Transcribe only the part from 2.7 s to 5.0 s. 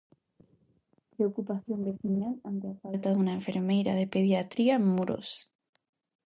a falta dunha enfermeira de pediatría en